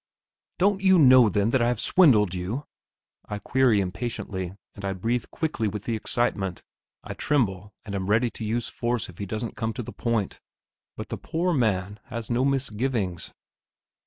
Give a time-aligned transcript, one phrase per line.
[0.57, 2.65] "Don't you know, then, that I have swindled you?"
[3.27, 6.63] I query impatiently, and I breathe quickly with the excitement;
[7.03, 10.39] I tremble and am ready to use force if he doesn't come to the point.
[10.97, 13.31] But the poor man has no misgivings.